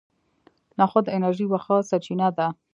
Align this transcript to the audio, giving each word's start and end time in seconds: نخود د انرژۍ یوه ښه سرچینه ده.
نخود 0.79 1.03
د 1.05 1.09
انرژۍ 1.17 1.45
یوه 1.45 1.59
ښه 1.65 1.75
سرچینه 1.89 2.27
ده. 2.37 2.47